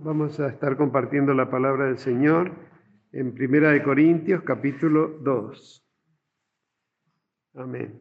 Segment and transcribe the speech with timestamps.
[0.00, 2.52] Vamos a estar compartiendo la palabra del Señor
[3.10, 5.84] en Primera de Corintios capítulo 2.
[7.54, 8.00] Amén.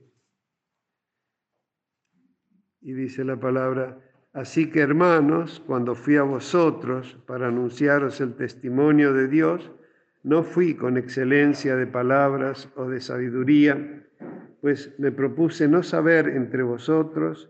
[2.81, 3.97] Y dice la palabra,
[4.31, 9.71] así que hermanos, cuando fui a vosotros para anunciaros el testimonio de Dios,
[10.21, 14.07] no fui con excelencia de palabras o de sabiduría,
[14.61, 17.50] pues me propuse no saber entre vosotros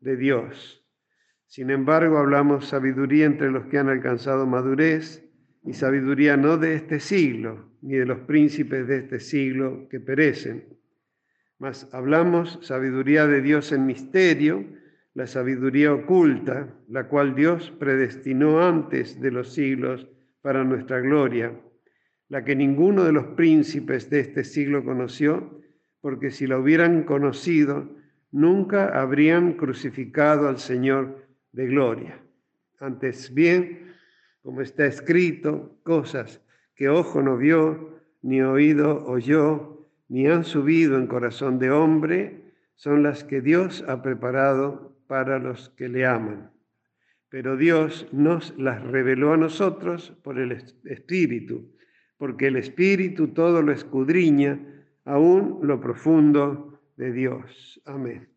[0.00, 0.84] de Dios.
[1.46, 5.28] Sin embargo, hablamos sabiduría entre los que han alcanzado madurez
[5.64, 10.78] y sabiduría no de este siglo, ni de los príncipes de este siglo que perecen.
[11.58, 14.64] Mas hablamos sabiduría de Dios en misterio,
[15.12, 20.08] la sabiduría oculta, la cual Dios predestinó antes de los siglos
[20.40, 21.60] para nuestra gloria,
[22.28, 25.60] la que ninguno de los príncipes de este siglo conoció,
[26.00, 27.99] porque si la hubieran conocido,
[28.32, 32.20] nunca habrían crucificado al Señor de gloria.
[32.78, 33.94] Antes bien,
[34.42, 36.40] como está escrito, cosas
[36.74, 43.02] que ojo no vio, ni oído oyó, ni han subido en corazón de hombre, son
[43.02, 46.50] las que Dios ha preparado para los que le aman.
[47.28, 50.52] Pero Dios nos las reveló a nosotros por el
[50.84, 51.70] Espíritu,
[52.16, 54.58] porque el Espíritu todo lo escudriña,
[55.04, 56.69] aún lo profundo
[57.00, 57.80] de Dios.
[57.86, 58.28] Amén.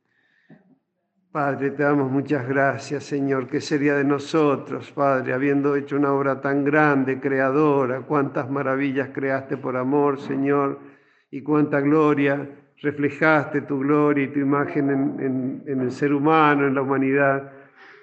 [1.33, 3.47] Padre, te damos muchas gracias, Señor.
[3.47, 8.01] ¿Qué sería de nosotros, Padre, habiendo hecho una obra tan grande, creadora?
[8.01, 10.79] Cuántas maravillas creaste por amor, Señor,
[11.29, 12.47] y cuánta gloria
[12.81, 14.89] reflejaste tu gloria y tu imagen
[15.19, 17.51] en, el ser humano, en la humanidad,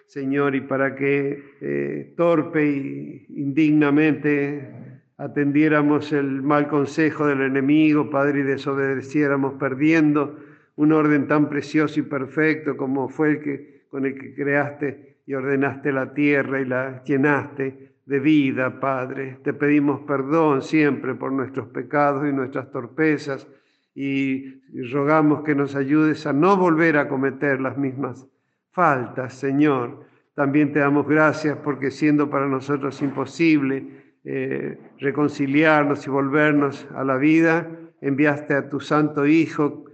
[0.06, 4.80] Señor, y para que eh, torpe e indignamente
[5.16, 12.04] atendiéramos el mal consejo del enemigo, Padre, y desobedeciéramos perdiendo un orden tan precioso y
[12.04, 17.04] perfecto como fue el que, con el que creaste y ordenaste la tierra y la
[17.04, 19.38] llenaste de vida, Padre.
[19.44, 23.46] Te pedimos perdón siempre por nuestros pecados y nuestras torpezas
[23.94, 24.60] y
[24.90, 28.26] rogamos que nos ayudes a no volver a cometer las mismas
[28.70, 30.04] faltas, Señor.
[30.34, 33.86] También te damos gracias porque siendo para nosotros imposible
[34.24, 37.68] eh, reconciliarnos y volvernos a la vida,
[38.00, 39.89] enviaste a tu Santo Hijo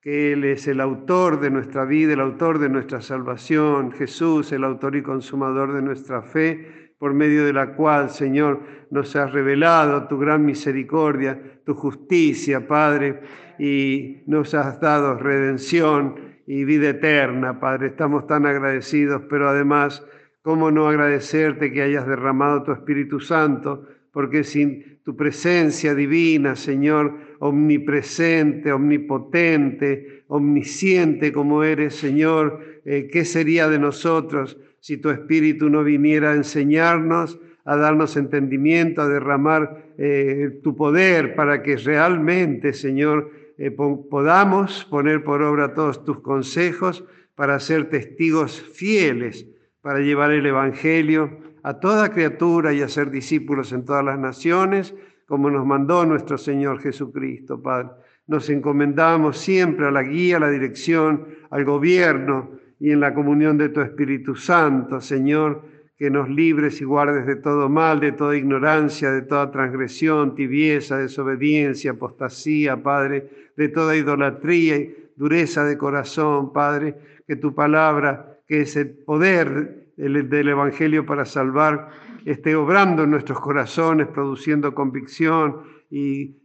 [0.00, 4.64] que Él es el autor de nuestra vida, el autor de nuestra salvación, Jesús, el
[4.64, 8.60] autor y consumador de nuestra fe, por medio de la cual, Señor,
[8.90, 13.20] nos has revelado tu gran misericordia, tu justicia, Padre,
[13.58, 16.14] y nos has dado redención
[16.46, 17.88] y vida eterna, Padre.
[17.88, 20.04] Estamos tan agradecidos, pero además,
[20.42, 23.86] ¿cómo no agradecerte que hayas derramado tu Espíritu Santo?
[24.12, 33.68] Porque sin tu presencia divina, Señor, omnipresente, omnipotente, omnisciente como eres, Señor, eh, ¿qué sería
[33.68, 40.60] de nosotros si tu Espíritu no viniera a enseñarnos, a darnos entendimiento, a derramar eh,
[40.62, 47.04] tu poder para que realmente, Señor, eh, podamos poner por obra todos tus consejos
[47.34, 49.46] para ser testigos fieles,
[49.80, 54.94] para llevar el Evangelio a toda criatura y a discípulos en todas las naciones
[55.28, 57.90] como nos mandó nuestro Señor Jesucristo, Padre.
[58.26, 62.50] Nos encomendamos siempre a la guía, a la dirección, al gobierno
[62.80, 65.62] y en la comunión de tu Espíritu Santo, Señor,
[65.98, 70.96] que nos libres y guardes de todo mal, de toda ignorancia, de toda transgresión, tibieza,
[70.96, 76.94] desobediencia, apostasía, Padre, de toda idolatría y dureza de corazón, Padre,
[77.26, 81.90] que tu palabra, que es el poder del Evangelio para salvar,
[82.24, 86.36] esté obrando en nuestros corazones, produciendo convicción y,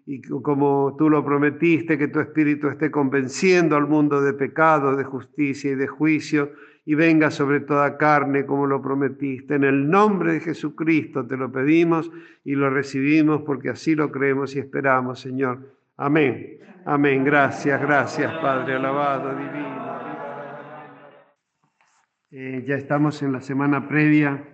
[0.42, 5.72] como tú lo prometiste, que tu Espíritu esté convenciendo al mundo de pecado, de justicia
[5.72, 6.52] y de juicio
[6.86, 9.56] y venga sobre toda carne como lo prometiste.
[9.56, 12.12] En el nombre de Jesucristo te lo pedimos
[12.44, 15.60] y lo recibimos porque así lo creemos y esperamos, Señor.
[15.98, 16.60] Amén.
[16.86, 17.24] Amén.
[17.24, 19.84] Gracias, gracias, Padre, alabado, divino.
[22.36, 24.53] Eh, ya estamos en la semana previa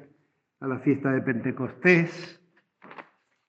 [0.59, 2.41] a la fiesta de Pentecostés,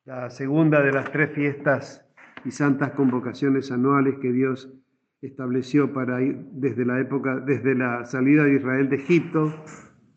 [0.04, 2.06] la segunda de las tres fiestas
[2.44, 4.72] y santas convocaciones anuales que Dios
[5.20, 9.52] estableció para ir desde la época, desde la salida de Israel de Egipto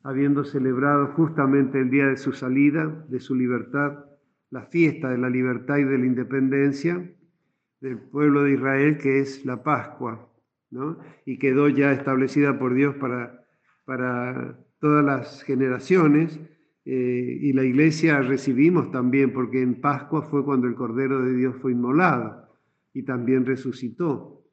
[0.04, 4.06] habiendo celebrado justamente el día de su salida, de su libertad,
[4.50, 7.10] la fiesta de la libertad y de la independencia
[7.80, 10.30] del pueblo de Israel, que es la Pascua,
[10.70, 11.00] ¿no?
[11.26, 13.46] y quedó ya establecida por Dios para,
[13.86, 16.40] para todas las generaciones.
[16.86, 21.56] Eh, y la iglesia recibimos también, porque en Pascua fue cuando el Cordero de Dios
[21.62, 22.50] fue inmolado
[22.94, 24.44] y también resucitó.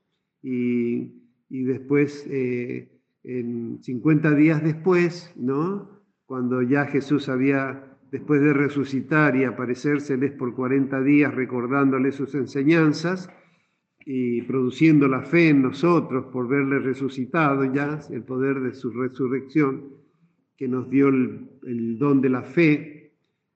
[0.43, 1.13] Y,
[1.49, 2.89] después, eh,
[3.25, 6.01] en 50 días después, ¿no?
[6.31, 13.29] cuando ya Jesús había, después de resucitar y aparecérseles por 40 días recordándoles sus enseñanzas
[14.07, 20.00] y produciendo la fe en nosotros por verle resucitado ya, el poder de su resurrección,
[20.61, 23.13] que nos dio el, don de la fe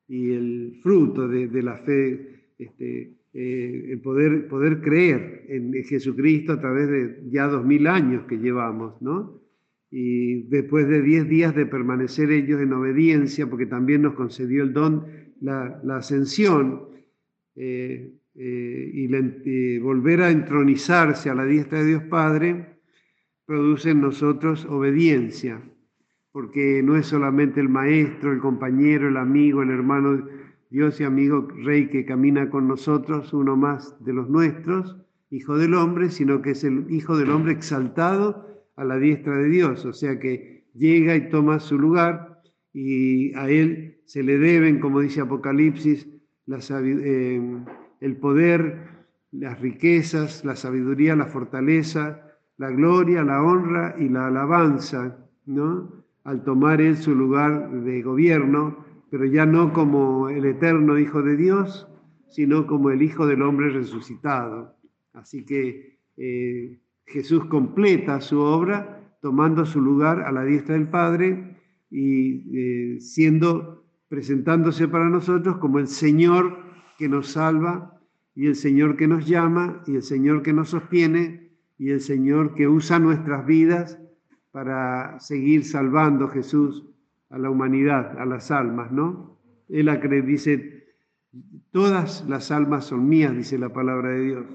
[0.09, 6.61] y el fruto de, la fe, este, eh, el poder, poder creer en Jesucristo a
[6.63, 9.39] través de ya dos mil años que llevamos, ¿no?
[9.91, 14.73] Y después de diez días de permanecer ellos en obediencia, porque también nos concedió el
[14.73, 15.05] don,
[15.43, 16.89] la, ascensión,
[17.55, 22.79] eh, eh, y, volver a entronizarse a la diestra de Dios Padre,
[23.45, 25.61] produce en nosotros obediencia
[26.35, 30.27] porque no es solamente el maestro, el compañero, el amigo, el hermano,
[30.69, 34.97] Dios y amigo Rey que camina con nosotros, uno más de los nuestros,
[35.31, 39.49] hijo del hombre, sino que es el hijo del hombre exaltado a la diestra de
[39.49, 42.43] Dios, o sea que llega y toma su lugar
[42.73, 46.09] y a él se le deben, como dice Apocalipsis,
[46.49, 47.59] eh,
[48.01, 48.89] el poder,
[49.31, 52.27] las riquezas, la sabiduría, la fortaleza,
[52.57, 55.17] la gloria, la honra y la alabanza,
[55.47, 56.04] ¿no?
[56.25, 61.37] Al tomar él su lugar de gobierno, pero ya no como el eterno Hijo de
[61.37, 61.87] Dios,
[62.31, 64.75] sino como el Hijo del Hombre resucitado.
[65.13, 71.59] Así que eh, Jesús completa su obra tomando su lugar a la diestra del Padre
[71.91, 76.59] y eh, siendo, presentándose para nosotros como el Señor
[76.99, 78.01] que nos salva
[78.35, 82.55] y el Señor que nos llama y el Señor que nos sostiene y el Señor
[82.55, 83.99] que usa nuestras vidas
[84.55, 86.85] para seguir salvando Jesús
[87.29, 89.37] a la humanidad, a las almas, ¿no?
[89.69, 89.91] Él
[90.25, 90.95] dice,
[91.73, 94.47] todas las almas son mías, dice la palabra de Dios,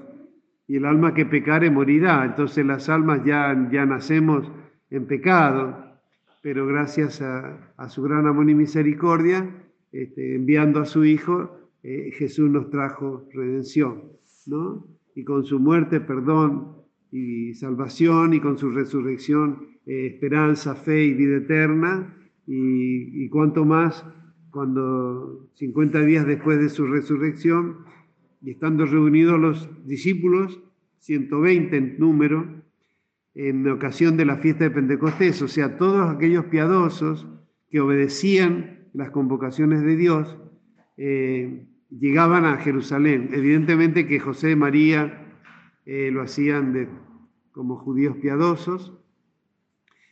[0.66, 2.24] y el alma que pecare morirá.
[2.24, 4.50] Entonces las almas ya, ya nacemos
[4.88, 6.00] en pecado,
[6.40, 9.54] pero gracias a, su gran amor y misericordia,
[9.92, 14.12] este, enviando a su Hijo, eh, Jesús nos trajo redención,
[14.46, 14.86] ¿no?
[15.14, 16.78] Y con su muerte, perdón
[17.10, 22.16] y salvación, y con su resurrección, eh, esperanza, fe y vida eterna,
[22.46, 24.04] y, cuanto más
[24.50, 27.78] cuando 50 días después de su resurrección,
[28.42, 30.60] y estando reunidos los discípulos,
[30.98, 32.62] 120 en número,
[33.34, 37.28] en ocasión de la fiesta de Pentecostés, o sea, todos aquellos piadosos
[37.70, 40.36] que obedecían las convocaciones de Dios,
[40.96, 43.30] eh, llegaban a Jerusalén.
[43.32, 45.36] Evidentemente que José y María
[45.86, 46.88] eh, lo hacían de,
[47.52, 48.99] como judíos piadosos,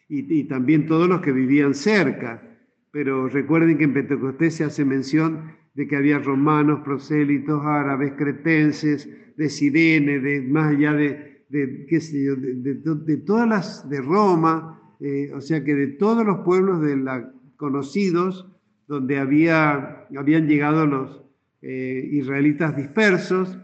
[0.09, 2.43] y, también todos los que vivían cerca.
[2.91, 9.09] Pero recuerden que en Pentecostés se hace mención de que había romanos, prosélitos, árabes, cretenses,
[9.37, 15.31] de Sirene, más allá de, de qué sé yo, de, todas las de Roma, eh,
[15.33, 18.51] o sea que de todos los pueblos de la, conocidos
[18.89, 21.23] donde había, habían llegado los
[21.63, 23.59] eh, israelitas dispersos,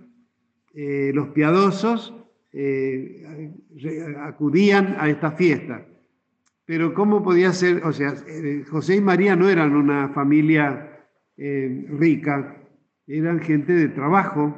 [0.74, 2.14] eh, los piadosos
[4.20, 5.84] acudían a esta fiesta.
[6.66, 7.84] Pero ¿cómo podía ser?
[7.84, 11.06] O sea, eh, José y María no eran una familia
[11.36, 12.56] eh, rica,
[13.06, 14.56] eran gente de trabajo,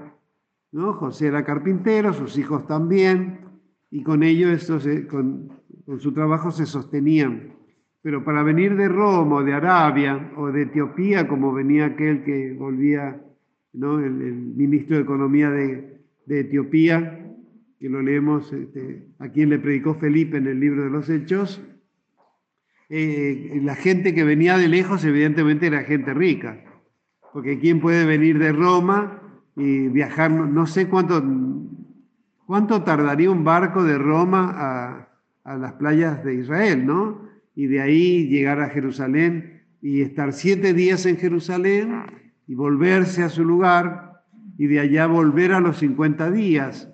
[0.71, 0.93] ¿no?
[0.93, 3.41] José era carpintero, sus hijos también,
[3.91, 4.49] y con ello,
[5.09, 5.51] con,
[5.99, 7.55] su trabajo se sostenían.
[8.03, 12.53] Pero para venir de Roma o de Arabia o de Etiopía, como venía aquel que
[12.53, 13.21] volvía,
[13.73, 13.99] ¿no?
[13.99, 17.35] el, ministro de Economía de, Etiopía,
[17.81, 21.61] que lo leemos, este, a quien le predicó Felipe en el libro de los Hechos,
[22.89, 26.63] eh, la gente que venía de lejos evidentemente era gente rica,
[27.33, 29.21] porque ¿quién puede venir de Roma
[29.57, 30.31] y viajar?
[30.31, 31.23] No sé cuánto,
[32.47, 35.09] cuánto tardaría un barco de Roma a,
[35.45, 37.29] a las playas de Israel, ¿no?
[37.55, 42.05] Y de ahí llegar a Jerusalén y estar siete días en Jerusalén
[42.47, 44.23] y volverse a su lugar
[44.59, 46.93] y de allá volver a los 50 días.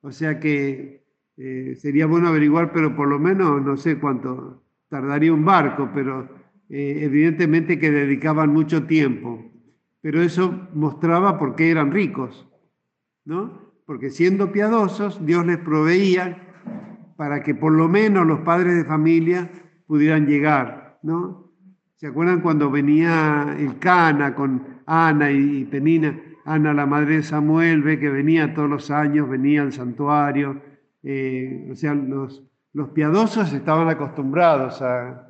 [0.00, 1.04] O sea que
[1.36, 6.28] eh, sería bueno averiguar, pero por lo menos no sé cuánto, tardaría un barco, pero
[6.68, 9.44] eh, evidentemente que dedicaban mucho tiempo.
[10.00, 12.48] Pero eso mostraba por qué eran ricos,
[13.24, 13.72] ¿no?
[13.84, 16.44] Porque siendo piadosos, Dios les proveía
[17.16, 19.50] para que por lo menos los padres de familia
[19.86, 21.52] pudieran llegar, ¿no?
[21.96, 26.16] ¿Se acuerdan cuando venía el Cana con Ana y Penina?
[26.44, 30.62] Ana, la madre de Samuel, ve que venía todos los años, venía al santuario.
[31.02, 35.24] Eh, o sea, los, los, piadosos estaban acostumbrados a,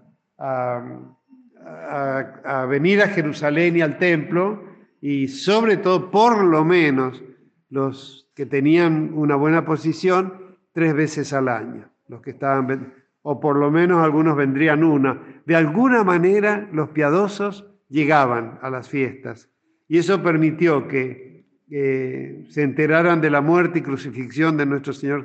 [2.69, 4.65] venir a Jerusalén y al templo,
[5.01, 7.23] y sobre todo, por lo menos,
[7.71, 11.91] los que tenían una buena posición, tres veces al año.
[12.09, 15.21] Los que estaban, o por lo menos algunos vendrían una.
[15.45, 19.51] De alguna manera, los piadosos llegaban a las fiestas.
[19.89, 25.25] Y eso permitió que se enteraran de la muerte y crucifixión de nuestro Señor,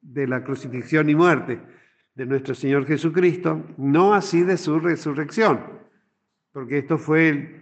[0.00, 1.60] de la crucifixión y muerte
[2.14, 5.60] de nuestro Señor Jesucristo, no así de su resurrección,
[6.52, 7.60] porque esto fue el,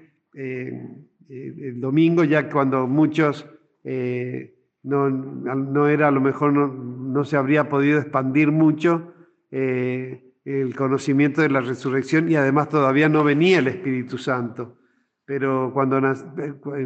[1.29, 3.47] eh, el domingo ya cuando muchos
[3.85, 9.13] eh, no, no, era, a lo mejor no, no, se habría podido expandir mucho
[9.51, 14.79] eh, el conocimiento de la resurrección y además todavía no venía el Espíritu Santo.
[15.27, 16.01] Pero cuando,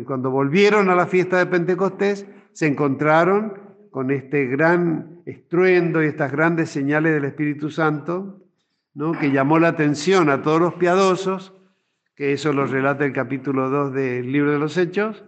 [0.04, 3.62] cuando volvieron a la fiesta de Pentecostés, se encontraron
[3.92, 8.40] con este gran estruendo y estas grandes señales del Espíritu Santo,
[8.94, 9.12] ¿no?
[9.12, 11.52] que llamó la atención a todos los piadosos,
[12.16, 15.25] que eso lo relata el capítulo 2 del libro de los Hechos,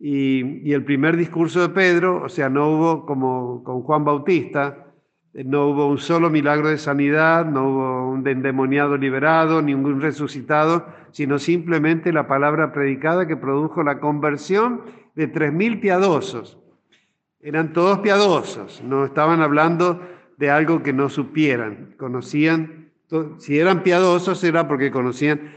[0.00, 4.86] y, el primer discurso de Pedro, o sea, no hubo como con Juan Bautista,
[5.32, 11.38] no hubo un solo milagro de sanidad, no hubo un endemoniado liberado, ningún resucitado, sino
[11.38, 14.82] simplemente la palabra predicada que produjo la conversión
[15.14, 16.58] de tres mil piadosos
[17.40, 20.00] eran todos piadosos, no estaban hablando
[20.36, 22.90] de algo que no supieran, conocían,
[23.38, 25.54] si eran piadosos era porque conocían,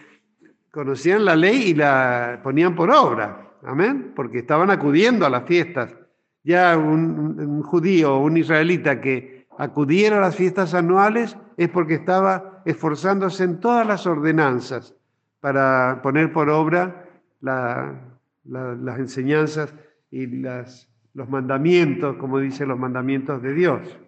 [0.72, 5.96] conocían la ley y la ponían por obra, amén, porque estaban acudiendo a las fiestas.
[6.44, 11.96] Ya un, un judío o un israelita que acudiera a las fiestas anuales es porque
[11.96, 14.96] estaba esforzándose en todas las ordenanzas
[15.40, 17.08] para poner por obra
[17.42, 19.74] las enseñanzas
[20.10, 24.00] y las los mandamientos, como dicen los mandamientos de Dios.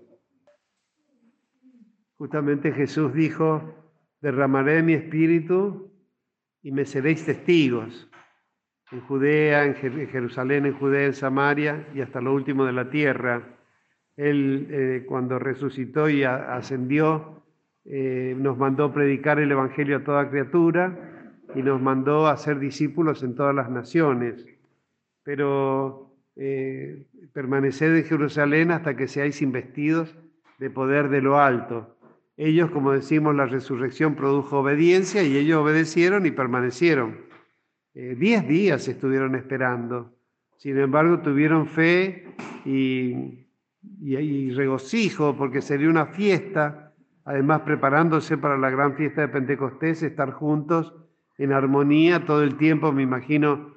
[2.17, 3.75] Justamente Jesús dijo,
[4.21, 5.91] derramaré mi espíritu
[6.61, 8.09] y me seréis testigos
[8.91, 13.57] en Judea, en Jerusalén, en Judea, en Samaria y hasta lo último de la tierra.
[14.15, 17.43] Él eh, cuando resucitó y ascendió,
[17.85, 23.23] eh, nos mandó predicar el Evangelio a toda criatura y nos mandó a ser discípulos
[23.23, 24.45] en todas las naciones.
[25.23, 30.15] Pero eh, permaneced en Jerusalén hasta que seáis investidos
[30.59, 31.97] de poder de lo alto.
[32.37, 37.21] Ellos, como decimos, la resurrección produjo obediencia y ellos obedecieron y permanecieron.
[37.93, 40.15] Eh, diez días estuvieron esperando.
[40.57, 42.25] Sin embargo, tuvieron fe
[42.65, 43.45] y,
[44.01, 46.93] y regocijo porque sería una fiesta,
[47.25, 50.95] además preparándose para la gran fiesta de Pentecostés, estar juntos
[51.37, 53.72] en armonía todo el tiempo, me imagino,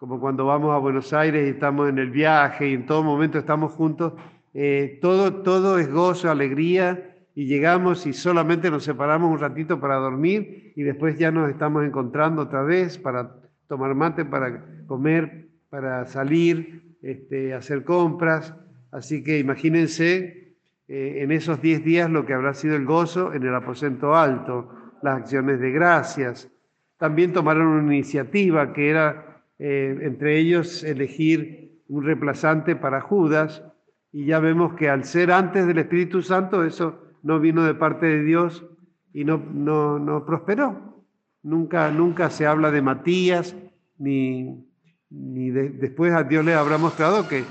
[0.00, 3.38] como cuando vamos a Buenos Aires y estamos en el viaje y en todo momento
[3.38, 4.14] estamos juntos,
[4.54, 9.96] eh, todo, todo es gozo, alegría y llegamos y solamente nos separamos un ratito para
[9.96, 13.36] dormir y después ya nos estamos encontrando otra vez para
[13.68, 18.54] tomar mate, para comer, para salir, este, hacer compras.
[18.92, 20.54] Así que imagínense
[20.88, 24.70] eh, en esos 10 días lo que habrá sido el gozo en el aposento alto,
[25.02, 26.50] las acciones de gracias.
[26.96, 29.29] También tomaron una iniciativa que era
[29.60, 33.62] eh, entre ellos elegir un reemplazante para Judas,
[34.10, 38.06] y ya vemos que al ser antes del Espíritu Santo, eso no vino de parte
[38.06, 38.66] de Dios
[39.12, 41.04] y no, no, no prosperó.
[41.42, 43.54] Nunca, nunca se habla de Matías,
[43.98, 44.66] ni,
[45.10, 47.44] ni después a Dios le habrá mostrado que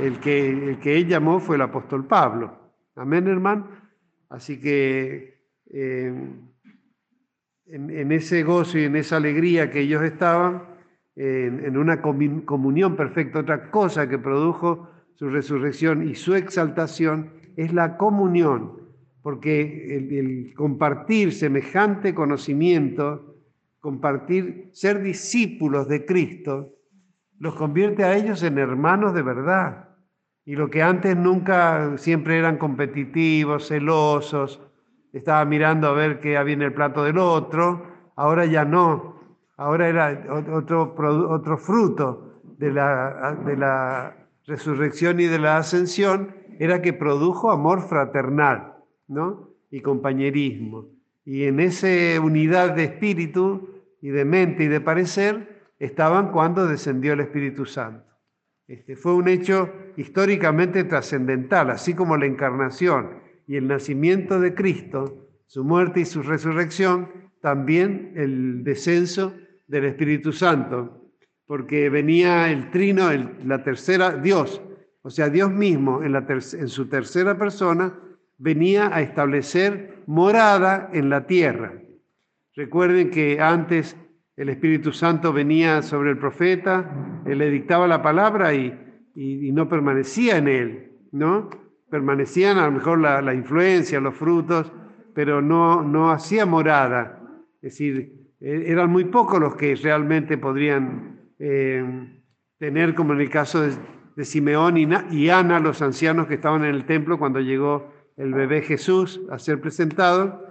[0.00, 2.56] el, que el que él llamó fue el apóstol Pablo.
[2.94, 3.68] Amén, hermano.
[4.28, 5.42] Así que
[5.72, 6.14] eh,
[7.66, 10.75] en, en ese gozo y en esa alegría que ellos estaban,
[11.16, 13.40] en, una comunión perfecta.
[13.40, 18.82] Otra cosa que produjo su resurrección y su exaltación es la comunión,
[19.22, 23.34] porque el, compartir semejante conocimiento,
[23.80, 26.74] compartir, ser discípulos de Cristo,
[27.38, 29.88] los convierte a ellos en hermanos de verdad.
[30.44, 34.60] Y lo que antes nunca siempre eran competitivos, celosos,
[35.12, 39.15] estaba mirando a ver qué había en el plato del otro, ahora ya no,
[39.56, 40.94] ahora era otro,
[41.30, 47.82] otro fruto de la, de la resurrección y de la ascensión, era que produjo amor
[47.82, 48.74] fraternal
[49.08, 49.50] ¿no?
[49.70, 50.86] y compañerismo.
[51.24, 53.68] Y en esa unidad de espíritu
[54.00, 58.04] y de mente y de parecer estaban cuando descendió el Espíritu Santo.
[58.68, 63.10] Este fue un hecho históricamente trascendental, así como la encarnación
[63.46, 67.08] y el nacimiento de Cristo, su muerte y su resurrección,
[67.40, 69.34] también el descenso
[69.66, 71.12] del Espíritu Santo,
[71.46, 73.08] porque venía el trino,
[73.44, 74.60] la tercera, Dios,
[75.02, 77.94] o sea, Dios mismo en, la en su tercera persona
[78.38, 81.74] venía a establecer morada en la tierra.
[82.54, 83.96] Recuerden que antes
[84.36, 88.82] el Espíritu Santo venía sobre el profeta, él le dictaba la palabra y,
[89.14, 91.48] no permanecía en él, ¿no?
[91.88, 94.70] Permanecían a lo mejor la, influencia, los frutos,
[95.14, 97.22] pero no, no hacía morada.
[97.62, 101.84] Es decir, e, eran muy pocos los que realmente podrían eh,
[102.58, 106.74] tener, como en el caso de, Simeón y, y Ana, los ancianos que estaban en
[106.74, 110.46] el templo cuando llegó el bebé Jesús a ser presentado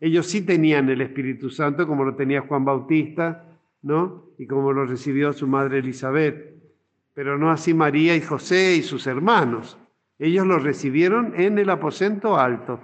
[0.00, 3.44] ellos sí tenían el Espíritu Santo, como lo tenía Juan Bautista,
[3.82, 4.30] ¿no?
[4.38, 6.54] Y como lo recibió su madre Elizabeth.
[7.12, 9.78] Pero no así María y José y sus hermanos.
[10.18, 12.80] Ellos lo recibieron en el aposento alto.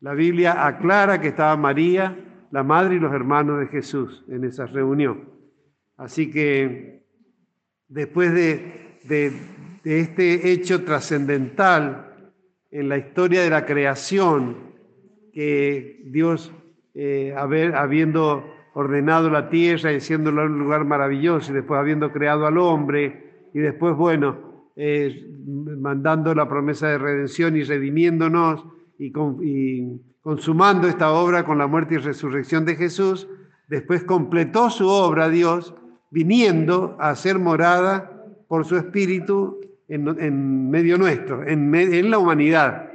[0.00, 2.14] La Biblia aclara que estaba María,
[2.50, 5.28] la madre y los hermanos de Jesús en esa reunión.
[5.96, 7.04] Así que
[7.88, 8.90] después de,
[9.84, 12.32] este hecho trascendental
[12.70, 14.70] en la historia de la creación,
[15.32, 16.52] que Dios,
[16.94, 22.58] eh, habiendo ordenado la tierra y haciéndola un lugar maravilloso, y después habiendo creado al
[22.58, 28.64] hombre, y después, bueno, eh, mandando la promesa de redención y redimiéndonos
[28.98, 29.12] y
[30.22, 33.28] consumando esta obra con la muerte y resurrección de Jesús,
[33.68, 35.74] después completó su obra Dios,
[36.10, 42.90] viniendo a ser morada por su Espíritu en, medio nuestro, en, la humanidad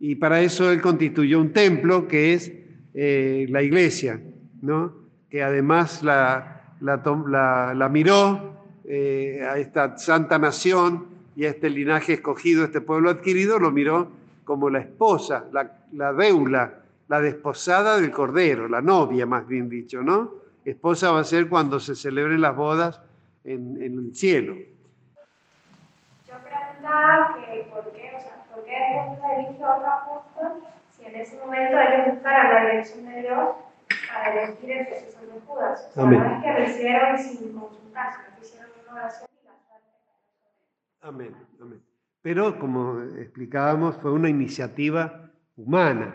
[0.00, 2.52] y para eso él constituyó un templo que es
[2.94, 4.20] eh, la iglesia,
[4.62, 4.94] ¿no?
[5.28, 12.64] que además la, la, miró eh, a esta santa nación y a este linaje escogido,
[12.64, 14.10] este pueblo adquirido, lo miró
[14.48, 16.72] como la esposa, la, la deula,
[17.06, 20.36] la desposada del Cordero, la novia más bien dicho, ¿no?
[20.64, 22.98] Esposa va a ser cuando se celebren las bodas
[23.44, 24.54] en, en el cielo.
[26.26, 30.62] Yo preguntaba que por qué, o sea, qué a otra apóstol
[30.96, 33.48] si en ese momento ellos buscaran la dirección de Dios
[34.10, 35.90] para elegir el Jesús de Judas?
[35.90, 41.06] O sea, no es que lo hicieron sin consultarse, que hicieron una oración y la
[41.06, 41.87] Amén, amén.
[42.28, 46.14] Pero como explicábamos, fue una iniciativa humana.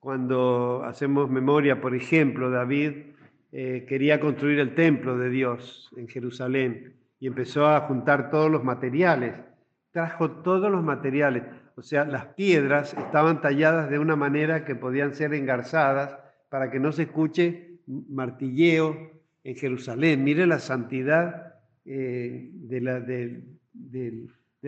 [0.00, 3.14] Cuando hacemos memoria, por ejemplo, David
[3.52, 8.64] eh, quería construir el templo de Dios en Jerusalén y empezó a juntar todos los
[8.64, 9.36] materiales.
[9.92, 11.44] Trajo todos los materiales
[11.76, 16.80] o sea, las piedras estaban talladas de una manera que podían ser engarzadas para que
[16.80, 20.24] no se escuche martilleo en Jerusalén.
[20.24, 23.00] Mire la santidad eh, de, la,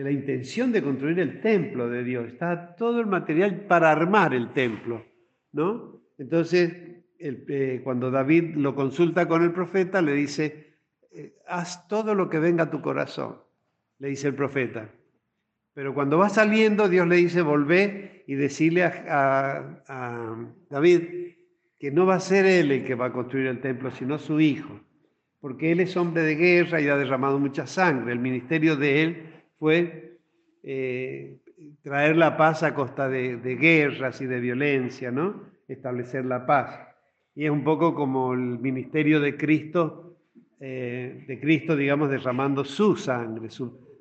[0.03, 2.27] la intención de construir el templo de Dios.
[2.27, 5.05] Está todo el material para armar el templo,
[5.51, 6.01] ¿no?
[6.17, 6.73] Entonces,
[7.19, 10.75] eh, cuando David lo consulta con el profeta, le dice,
[11.11, 13.37] eh, haz todo lo que venga a tu corazón,
[13.99, 14.89] le dice el profeta.
[15.73, 19.79] Pero cuando va saliendo, Dios le dice, volvé y decirle a,
[20.69, 21.01] David
[21.79, 24.39] que no va a ser él el que va a construir el templo, sino su
[24.39, 24.79] hijo,
[25.39, 28.11] porque él es hombre de guerra y ha derramado mucha sangre.
[28.11, 30.17] El ministerio de él fue
[30.63, 31.37] eh,
[31.81, 35.43] traer la paz a costa de, guerras y de violencia, ¿no?
[35.67, 36.79] Establecer la paz.
[37.35, 40.17] Y es un poco como el ministerio de Cristo,
[40.59, 43.49] eh, de Cristo, digamos, derramando su sangre,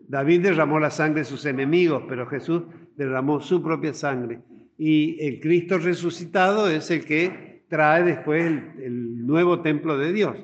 [0.08, 2.62] David derramó la sangre de sus enemigos, pero Jesús
[2.96, 4.40] derramó su propia sangre.
[4.78, 8.44] Y el Cristo resucitado es el que trae después
[8.80, 10.36] el, nuevo templo de Dios,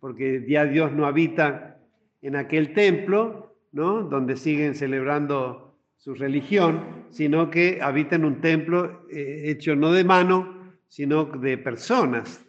[0.00, 1.80] porque ya Dios no habita
[2.22, 4.02] en aquel templo, ¿no?
[4.02, 10.04] Donde siguen celebrando su religión, sino que habita en un templo eh, hecho no de
[10.04, 12.44] mano, sino de personas,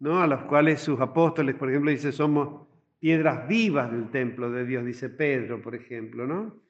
[0.00, 0.20] ¿no?
[0.20, 2.66] A los cuales sus apóstoles, por ejemplo, dice, somos
[2.98, 6.60] piedras vivas del templo de Dios, dice Pedro, por ejemplo, ¿no?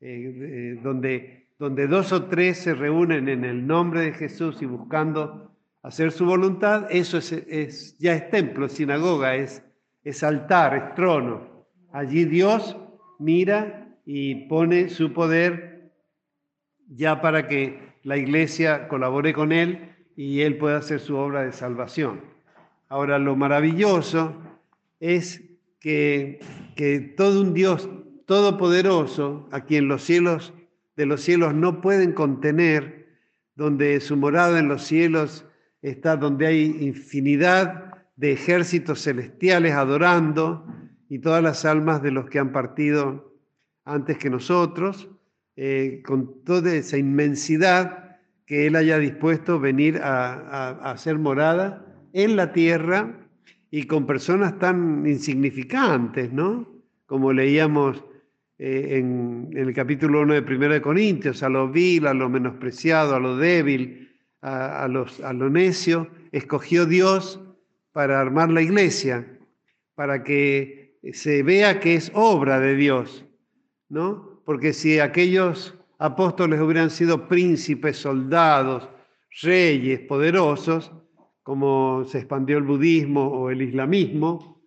[0.00, 4.66] Eh, eh, donde, donde dos o tres se reúnen en el nombre de Jesús y
[4.66, 9.62] buscando hacer su voluntad, eso es, ya es templo, es sinagoga, es,
[10.02, 11.66] es altar, es trono.
[11.92, 12.76] Allí Dios
[13.18, 15.92] mira y pone su poder
[16.88, 21.52] ya para que la iglesia colabore con él y él pueda hacer su obra de
[21.52, 22.20] salvación.
[22.88, 24.34] Ahora, lo maravilloso
[24.98, 25.42] es
[25.80, 26.40] que,
[27.16, 27.88] todo un Dios
[28.26, 30.52] todopoderoso, a quien los cielos
[30.96, 33.06] de los cielos no pueden contener,
[33.54, 35.44] donde su morada en los cielos
[35.82, 40.66] está, donde hay infinidad de ejércitos celestiales adorando
[41.08, 43.34] y todas las almas de los que han partido
[43.84, 45.08] antes que nosotros,
[45.56, 51.84] eh, con toda esa inmensidad que Él haya dispuesto venir a, a, a hacer morada
[52.12, 53.28] en la tierra
[53.70, 56.68] y con personas tan insignificantes, ¿no?
[57.06, 58.04] Como leíamos
[58.58, 63.14] eh, en, el capítulo 1 de 1 de Corintios, a lo vil, a lo menospreciado,
[63.14, 67.40] a lo débil, a, los, a lo necio, escogió Dios
[67.92, 69.38] para armar la iglesia,
[69.94, 70.77] para que
[71.12, 73.24] se vea que es obra de Dios,
[73.88, 74.42] ¿no?
[74.44, 78.88] Porque si aquellos apóstoles hubieran sido príncipes, soldados,
[79.42, 80.92] reyes, poderosos,
[81.42, 84.62] como se expandió el budismo o el islamismo,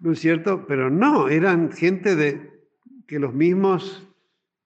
[0.00, 0.66] ¿no es cierto?
[0.66, 2.50] Pero no, eran gente de,
[3.06, 4.08] que los mismos,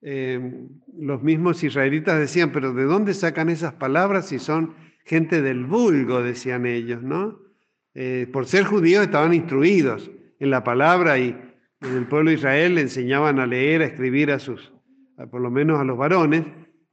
[0.01, 0.67] eh,
[0.97, 6.21] los mismos israelitas decían, pero ¿de dónde sacan esas palabras si son gente del vulgo,
[6.21, 7.39] decían ellos, ¿no?
[7.93, 11.35] Eh, por ser judíos estaban instruidos en la palabra y
[11.81, 14.73] en el pueblo de Israel le enseñaban a leer, a escribir a sus,
[15.31, 16.45] por lo menos a los varones,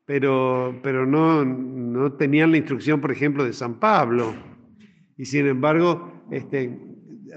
[0.04, 4.34] pero, pero no, no tenían la instrucción, por ejemplo, de San Pablo.
[5.16, 6.78] Y sin embargo, este,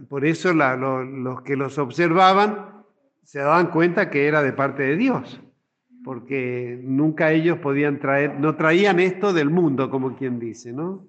[0.10, 2.84] por eso los que los observaban
[3.24, 5.42] se daban cuenta que era de parte de Dios,
[6.04, 11.06] porque nunca ellos podían traer, no traían esto del mundo, como quien dice, ¿no?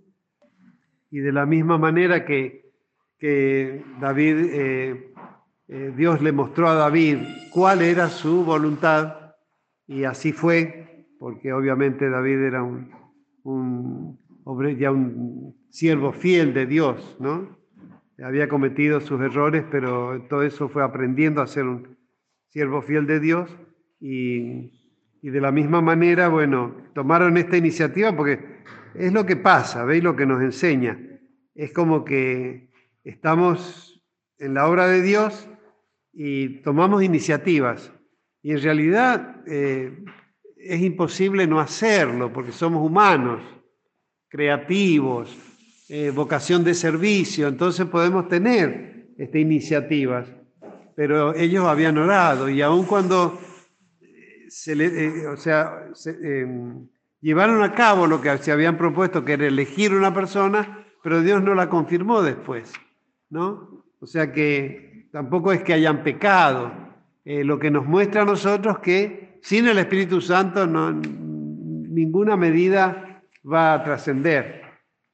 [1.11, 2.68] Y de la misma manera que,
[3.19, 5.13] que David, eh,
[5.69, 7.19] eh, Dios le mostró a David
[7.53, 9.35] cuál era su voluntad,
[9.87, 12.91] y así fue, porque obviamente David era un,
[13.43, 14.19] un
[14.79, 17.59] ya un siervo fiel de Dios, ¿no?
[18.23, 21.97] Había cometido sus errores, pero todo eso fue aprendiendo a ser un
[22.49, 23.57] siervo fiel de Dios
[24.01, 24.73] y,
[25.23, 28.41] y de la misma manera, bueno, tomaron esta iniciativa porque
[28.95, 30.99] es lo que pasa, ¿veis lo que nos enseña?
[31.55, 32.68] Es como que
[33.11, 34.03] estamos
[34.39, 35.49] en la obra de Dios
[36.13, 37.93] y tomamos iniciativas.
[38.43, 40.05] Y en realidad eh,
[40.57, 43.43] es imposible no hacerlo porque somos humanos,
[44.29, 45.37] creativos,
[45.89, 50.27] eh, vocación de servicio, entonces podemos tener este, iniciativas,
[50.95, 52.49] pero ellos habían orado.
[52.51, 53.41] Y aun cuando
[54.03, 55.87] eh, se le, eh, o sea,
[56.23, 56.87] em,
[57.21, 61.43] llevaron a cabo lo que se habían propuesto, que era elegir una persona, pero Dios
[61.43, 62.73] no la confirmó después,
[63.31, 63.85] ¿no?
[64.01, 66.73] O sea que tampoco es que hayan pecado,
[67.25, 73.75] lo que nos muestra a nosotros que sin el Espíritu Santo no, ninguna medida va
[73.75, 74.63] a trascender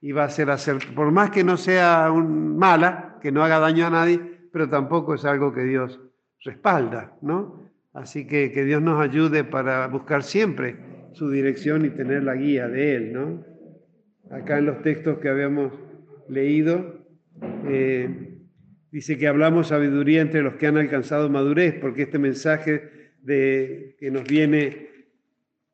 [0.00, 3.58] y va a ser hacer, por más que no sea un mala, que no haga
[3.58, 4.20] daño a nadie,
[4.52, 6.00] pero tampoco es algo que Dios
[6.44, 7.64] respalda, ¿no?
[7.94, 10.76] Así que que Dios nos ayude para buscar siempre
[11.12, 13.44] su dirección y tener la guía de Él, ¿no?
[14.30, 15.72] Acá en los textos que habíamos
[16.28, 17.03] leído,
[17.66, 18.08] eh,
[18.90, 24.10] dice que hablamos sabiduría entre los que han alcanzado madurez, porque este mensaje de, que
[24.10, 24.88] nos viene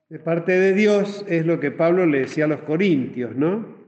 [0.08, 3.80] de parte de Dios es lo que Pablo le decía a los corintios, ¿no?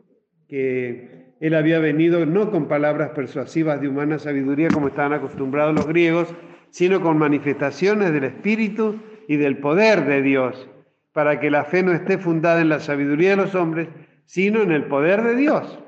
[0.49, 5.89] que él había venido no con palabras persuasivas de humana sabiduría como estaban acostumbrados los
[5.89, 6.35] griegos,
[6.71, 10.69] sino con manifestaciones del Espíritu y del poder de Dios,
[11.13, 13.89] para que la fe no esté fundada en la sabiduría de los hombres,
[14.25, 15.79] sino en el poder de Dios,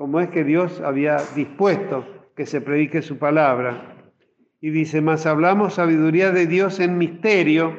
[0.00, 3.96] como es que Dios había dispuesto que se predique su palabra.
[4.58, 7.76] Y dice, más hablamos sabiduría de Dios en misterio,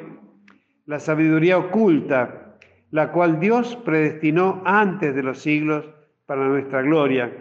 [0.85, 2.57] la sabiduría oculta,
[2.91, 5.89] la cual Dios predestinó antes de los siglos
[6.27, 7.33] para nuestra gloria.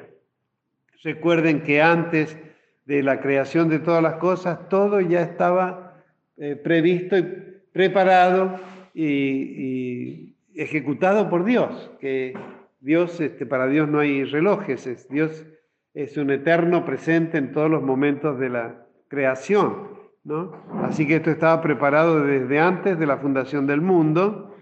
[1.05, 2.39] Recuerden que antes
[2.87, 6.03] de la creación de todas las cosas, todo ya estaba
[6.39, 7.23] eh, previsto y
[7.71, 8.59] preparado
[8.95, 12.33] y, ejecutado por Dios, que
[12.81, 15.47] Dios, este, para Dios no hay relojes, es, Dios
[15.95, 19.91] es un eterno presente en todos los momentos de la creación.
[20.25, 20.53] ¿no?
[20.83, 24.55] Así que esto estaba preparado desde antes de la fundación del mundo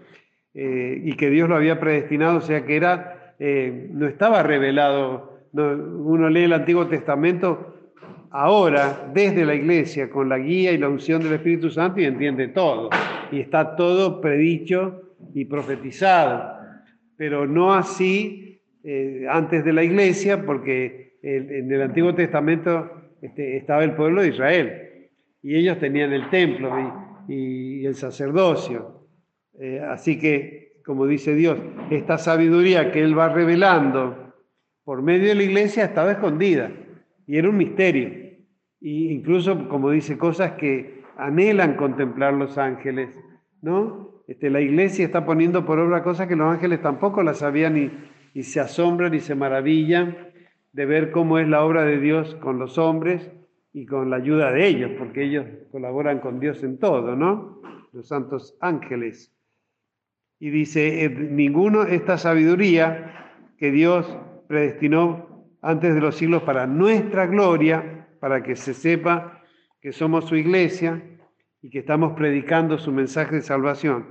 [0.53, 5.39] eh, y que Dios lo había predestinado, o sea que era eh, no estaba revelado.
[5.53, 7.75] uno lee el Antiguo Testamento
[8.31, 12.49] ahora desde la iglesia con la guía y la unción del Espíritu Santo y entiende
[12.49, 12.89] todo.
[13.31, 15.01] Y está todo predicho
[15.33, 16.58] y profetizado.
[17.19, 22.89] Pero no así eh, antes de la iglesia, porque en el Antiguo Testamento
[23.21, 25.09] este, estaba el pueblo de Israel
[25.43, 26.71] y ellos tenían el templo
[27.27, 29.09] y, el sacerdocio.
[29.59, 31.59] Eh, así que como dice Dios,
[31.91, 34.33] esta sabiduría que Él va revelando
[34.85, 36.71] por medio de la iglesia estaba escondida
[37.27, 38.09] y era un misterio.
[38.79, 43.09] Y incluso, como dice, cosas que anhelan contemplar los ángeles,
[43.61, 44.18] ¿no?
[44.29, 47.91] Este, la iglesia está poniendo por obra cosas que los ángeles tampoco las sabían
[48.35, 50.29] y, se asombran y se maravillan
[50.71, 53.31] de ver cómo es la obra de Dios con los hombres
[53.73, 57.59] y con la ayuda de ellos, porque ellos colaboran con Dios en todo, ¿no?
[57.91, 59.35] Los santos ángeles.
[60.39, 64.15] Y dice, eh, ninguno, esta sabiduría que Dios
[64.47, 69.41] predestinó antes de los siglos para nuestra gloria, para que se sepa
[69.81, 71.01] que somos su iglesia
[71.61, 74.05] y que estamos predicando su mensaje de salvación.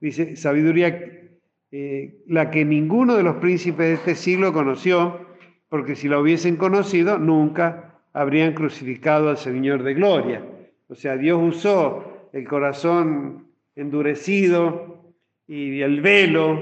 [0.00, 1.28] Dice, sabiduría
[1.72, 5.26] eh, la que ninguno de los príncipes de este siglo conoció,
[5.68, 10.44] porque si la hubiesen conocido, nunca habrían crucificado al Señor de gloria.
[10.88, 15.14] O sea, Dios usó el corazón endurecido
[15.46, 16.60] y el velo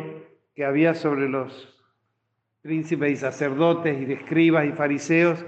[0.55, 1.75] que había sobre los
[2.61, 5.45] príncipes y sacerdotes y escribas y fariseos,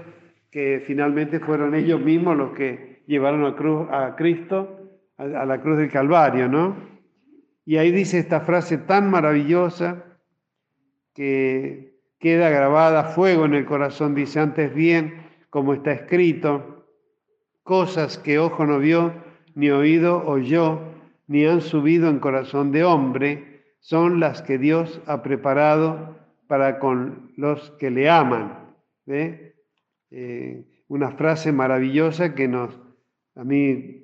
[0.49, 4.80] que finalmente fueron ellos mismos los que llevaron a, cruz, a Cristo
[5.21, 6.75] a, la cruz del Calvario, ¿no?
[7.65, 10.03] Y ahí dice esta frase tan maravillosa
[11.13, 16.85] que queda grabada fuego en el corazón, dice antes bien, como está escrito,
[17.63, 19.13] cosas que ojo no vio,
[19.53, 20.81] ni oído oyó,
[21.27, 27.31] ni han subido en corazón de hombre, son las que Dios ha preparado para con
[27.37, 28.75] los que le aman.
[29.07, 32.77] Eh, una frase maravillosa que nos,
[33.35, 34.00] a mí,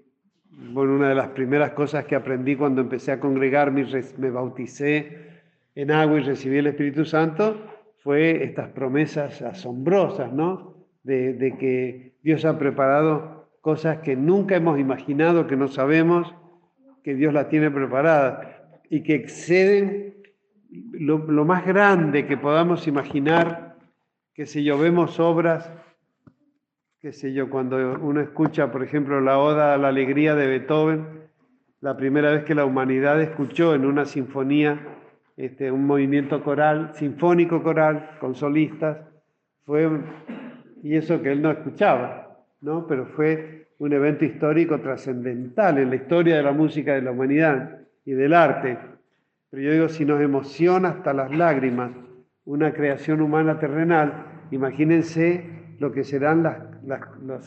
[0.58, 5.28] bueno, una de las primeras cosas que aprendí cuando empecé a congregarme y me bauticé
[5.76, 7.62] en agua y recibí el Espíritu Santo,
[8.00, 10.76] fue estas promesas asombrosas, ¿no?
[11.04, 16.34] De, que Dios ha preparado cosas que nunca hemos imaginado, que no sabemos,
[17.04, 18.48] que Dios las tiene preparadas
[18.90, 20.16] y que exceden
[20.92, 23.78] lo, más grande que podamos imaginar,
[24.34, 25.72] que si yo, vemos obras,
[27.08, 31.06] qué sé yo, cuando uno escucha, por ejemplo, la Oda a la Alegría de Beethoven,
[31.80, 34.78] la primera vez que la humanidad escuchó en una sinfonía
[35.38, 38.98] este, un movimiento coral, sinfónico coral, con solistas,
[39.64, 39.90] fue,
[40.84, 42.86] y eso que él no escuchaba, ¿no?
[42.88, 47.84] Pero fue un evento histórico trascendental en la historia de la música de la humanidad
[48.04, 48.78] y del arte.
[49.50, 51.90] Pero yo digo, si nos emociona hasta las lágrimas
[52.44, 56.58] una creación humana terrenal, imagínense lo que serán las,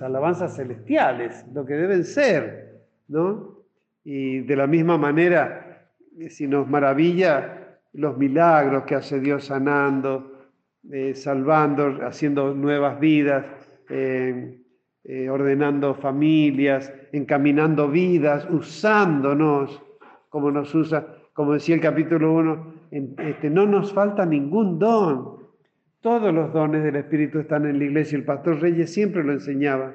[0.02, 3.58] alabanzas celestiales, lo que deben ser, ¿no?
[4.04, 5.88] Y de la misma manera,
[6.28, 10.48] si nos maravilla los milagros que hace Dios sanando,
[10.90, 13.44] eh, salvando, haciendo nuevas vidas,
[13.88, 14.60] eh,
[15.04, 19.82] eh, ordenando familias, encaminando vidas, usándonos
[20.28, 25.39] como nos usa como decía el capítulo 1, este, no nos falta ningún don.
[26.00, 28.16] Todos los dones del Espíritu están en la iglesia.
[28.16, 29.94] El pastor Reyes siempre lo enseñaba,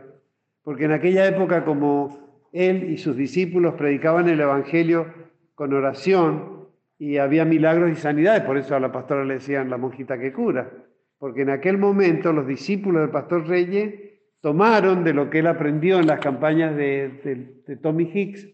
[0.63, 5.07] porque en aquella época como él y sus discípulos predicaban el Evangelio
[5.55, 9.77] con oración y había milagros y sanidades, por eso a la pastora le decían la
[9.77, 10.71] monjita que cura,
[11.17, 13.93] porque en aquel momento los discípulos del pastor Reyes
[14.41, 18.47] tomaron de lo que él aprendió en las campañas de, de Tommy Hicks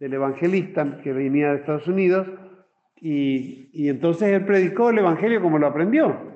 [0.00, 2.28] del evangelista que venía de Estados Unidos,
[3.06, 6.33] y, entonces él predicó el Evangelio como lo aprendió,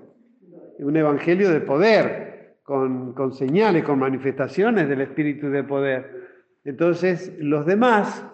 [0.78, 6.28] un Evangelio de poder, con, señales, con manifestaciones del Espíritu de poder.
[6.64, 8.26] Entonces los demás,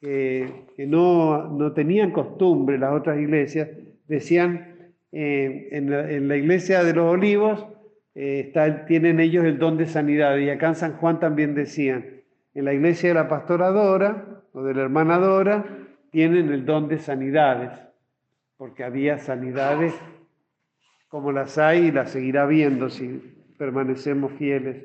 [0.00, 3.68] que no, tenían costumbre, las otras iglesias,
[4.06, 7.66] decían, eh, en, la, iglesia de los olivos
[8.14, 8.52] eh,
[8.86, 12.04] tienen ellos el don de sanidad, y acá en San Juan también decían,
[12.54, 15.64] en la iglesia de la pastoradora o de la hermana Dora,
[16.10, 17.72] tienen el don de sanidades,
[18.56, 19.94] porque había sanidades
[21.14, 23.22] como las hay y las seguirá viendo si
[23.56, 24.84] permanecemos fieles.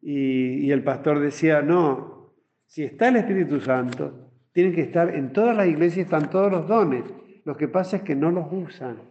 [0.00, 2.32] Y, el pastor decía, no,
[2.64, 6.66] si está el Espíritu Santo, tienen que estar en todas las iglesias, están todos los
[6.66, 7.04] dones.
[7.44, 9.02] Lo que pasa es que no los usan.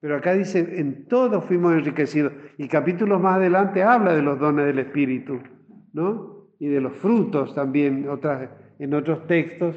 [0.00, 2.34] Pero acá dice, en todos fuimos enriquecidos.
[2.58, 5.40] Y capítulos más adelante habla de los dones del Espíritu,
[5.94, 6.50] ¿no?
[6.58, 9.76] Y de los frutos también, otras en otros textos,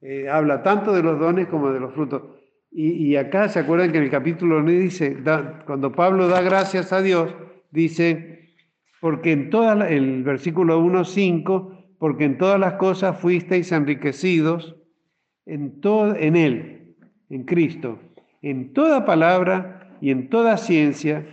[0.00, 2.33] eh, habla tanto de los dones como de los frutos.
[2.76, 5.16] Y, acá se acuerdan que en el capítulo 9 dice,
[5.64, 7.32] cuando Pablo da gracias a Dios,
[7.70, 8.48] dice,
[9.00, 14.74] porque en todas, el versículo 1, 5, porque en todas las cosas fuisteis enriquecidos
[15.46, 16.96] en, todo, en Él,
[17.30, 18.00] en Cristo,
[18.42, 21.24] en toda palabra y en toda ciencia,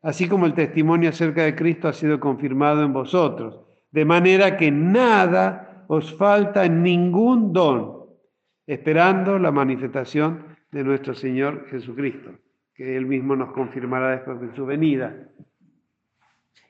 [0.00, 3.58] así como el testimonio acerca de Cristo ha sido confirmado en vosotros,
[3.90, 8.04] de manera que nada os falta ningún don,
[8.68, 12.32] esperando la manifestación de nuestro Señor Jesucristo,
[12.74, 15.16] que Él mismo nos confirmará después de su venida.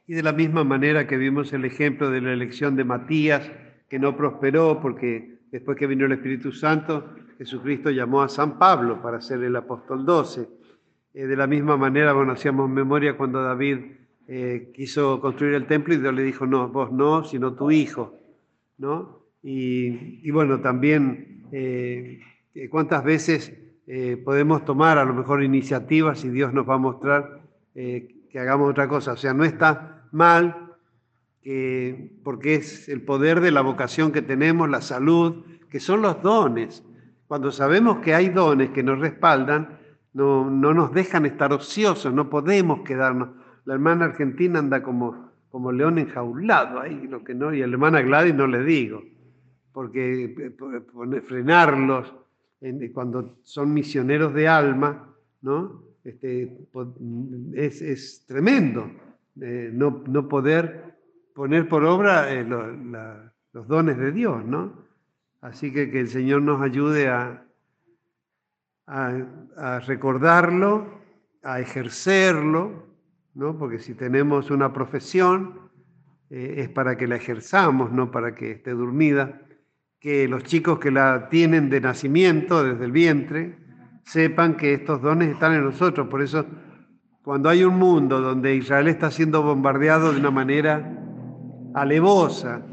[0.07, 3.51] Y de la misma manera que vimos el ejemplo de la elección de Matías,
[3.88, 9.01] que no prosperó porque después que vino el Espíritu Santo, Jesucristo llamó a San Pablo
[9.01, 10.49] para ser el apóstol 12.
[11.14, 13.79] Eh, de la misma manera, bueno, hacíamos memoria cuando David
[14.29, 18.19] eh, quiso construir el templo y Dios le dijo, no, vos no, sino tu hijo.
[18.77, 19.25] ¿no?
[19.43, 22.21] Y, bueno, también eh,
[22.71, 27.42] cuántas veces eh, podemos tomar a lo mejor iniciativas y Dios nos va a mostrar
[27.75, 29.12] eh, que hagamos otra cosa.
[29.12, 30.61] O sea, no está mal,
[32.23, 36.83] porque es el poder de la vocación que tenemos, la salud, que son los dones.
[37.27, 39.79] Cuando sabemos que hay dones que nos respaldan,
[40.14, 43.31] no, no nos dejan estar ociosos, no podemos quedarnos.
[43.64, 48.01] La hermana argentina anda como, como león enjaulado ahí, lo que no, y la hermana
[48.01, 49.03] Gladys no le digo,
[49.73, 50.57] porque eh,
[52.64, 55.83] frenarlos cuando son misioneros de alma, ¿no?
[56.05, 56.59] Este,
[57.55, 58.90] es, es, tremendo
[59.40, 60.94] eh, no, no, poder
[61.35, 64.85] poner por obra eh, los dones de Dios, ¿no?
[65.40, 67.44] Así que que el Señor nos ayude a,
[68.87, 71.00] a, recordarlo,
[71.42, 72.87] a ejercerlo,
[73.35, 73.59] ¿no?
[73.59, 75.70] Porque si tenemos una profesión
[76.31, 79.40] eh, es para que la ejerzamos, no para que esté dormida.
[80.05, 83.57] Que los chicos que la tienen de nacimiento, desde el vientre,
[84.05, 86.09] sepan que estos dones están en nosotros.
[86.09, 86.45] Por eso,
[87.23, 90.93] cuando hay un mundo donde Israel está siendo bombardeado de una manera
[91.73, 92.67] alevosa,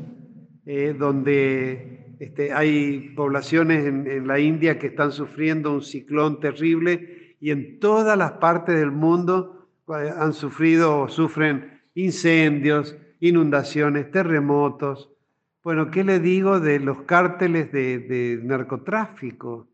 [0.65, 7.51] eh, donde este, hay poblaciones en, la India que están sufriendo un ciclón terrible y
[7.51, 15.07] en todas las partes del mundo eh, han sufrido o sufren incendios, inundaciones, terremotos.
[15.63, 19.67] Bueno, ¿qué le digo de los cárteles de narcotráfico?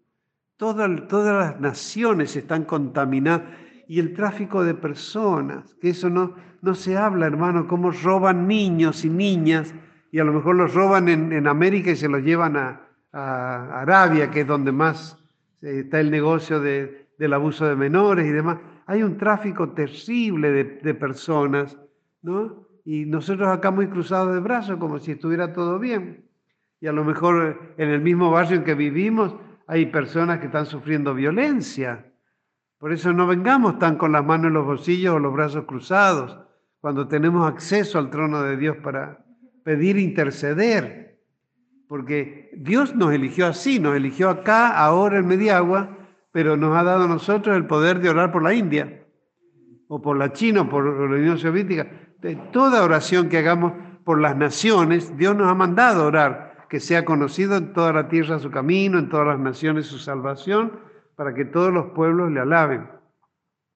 [0.58, 3.44] todas las naciones están contaminadas
[3.88, 9.06] y el tráfico de personas, que eso no, no se habla, hermano, cómo roban niños
[9.06, 9.74] y niñas
[10.12, 12.82] y a lo mejor los roban en, América y se los llevan a,
[13.14, 15.18] Arabia, que es donde más
[15.62, 18.60] eh, está el negocio del abuso de menores y demás.
[18.86, 21.78] Hay un tráfico terrible de, de personas,
[22.22, 22.67] ¿no?
[22.88, 26.24] Y nosotros acá muy cruzados de brazos, como si estuviera todo bien.
[26.80, 29.36] Y a lo mejor en el mismo barrio en que vivimos
[29.68, 32.06] hay personas que están sufriendo violencia.
[32.78, 36.40] Por eso no vengamos tan con las manos en los bolsillos o los brazos cruzados
[36.80, 39.22] cuando tenemos acceso al trono de Dios para
[39.66, 41.20] pedir interceder.
[41.90, 45.90] Porque Dios nos eligió así, nos eligió acá, ahora en Mediagua,
[46.32, 49.04] pero nos ha dado a nosotros el poder de orar por la India,
[49.90, 52.07] o por la China, o por la Unión Soviética.
[52.22, 57.06] De toda oración que hagamos por las naciones, Dios nos ha mandado orar que sea
[57.06, 60.74] conocido en toda la tierra su camino, en todas las naciones su salvación,
[61.16, 62.88] para que todos los pueblos le alaben.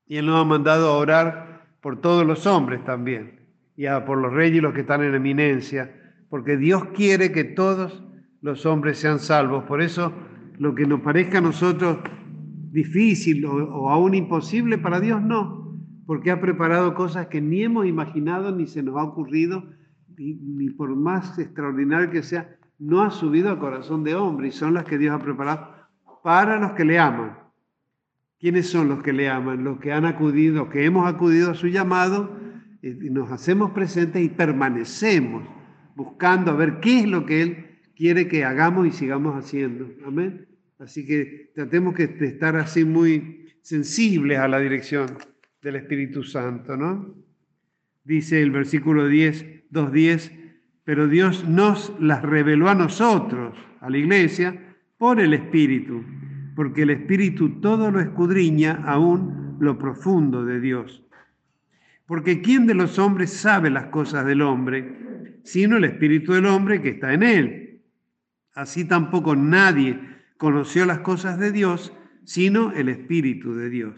[0.06, 4.34] Y Él nos ha mandado a orar por todos los hombres también, y por los
[4.34, 5.96] reyes y los que están en eminencia,
[6.30, 8.04] porque Dios quiere que todos
[8.42, 9.64] los hombres sean salvos.
[9.66, 10.14] Por eso,
[10.58, 11.98] lo que nos parezca a nosotros
[12.72, 15.71] difícil o, aún imposible, para Dios no,
[16.12, 19.64] porque ha preparado cosas que ni hemos imaginado ni se nos ha ocurrido,
[20.18, 24.74] ni por más extraordinario que sea, no ha subido al corazón de hombre y son
[24.74, 25.74] las que Dios ha preparado
[26.22, 27.38] para los que le aman.
[28.42, 29.64] ¿Quiénes son los que le aman?
[29.64, 32.38] Los que han acudido, que hemos acudido a su llamado
[32.82, 35.48] y nos hacemos presentes y permanecemos
[35.96, 39.90] buscando a ver qué es lo que Él quiere que hagamos y sigamos haciendo.
[40.06, 40.46] Amén.
[40.78, 45.08] Así que tratemos que estar así muy sensibles a la dirección
[45.62, 47.16] del Espíritu Santo, ¿no?
[48.04, 50.32] Dice el versículo 10, 2.10,
[50.84, 56.04] pero Dios nos las reveló a nosotros, a la iglesia, por el Espíritu,
[56.56, 61.04] porque el Espíritu todo lo escudriña aún lo profundo de Dios.
[62.08, 66.82] Porque ¿quién de los hombres sabe las cosas del hombre, sino el Espíritu del hombre
[66.82, 67.82] que está en él?
[68.54, 70.00] Así tampoco nadie
[70.38, 71.94] conoció las cosas de Dios,
[72.26, 73.96] sino el Espíritu de Dios.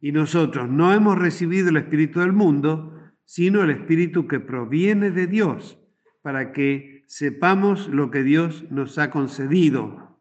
[0.00, 2.92] Y nosotros no hemos recibido el Espíritu del mundo,
[3.24, 5.78] sino el Espíritu que proviene de Dios
[6.22, 10.20] para que sepamos lo que Dios nos ha concedido,